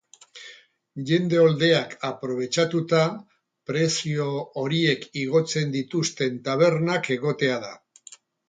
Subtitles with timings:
[1.09, 3.03] Jende oldeak aprobetxatuta,
[3.73, 4.27] prezio
[4.63, 7.75] horiek igotzen dituzten tabernak egotea da.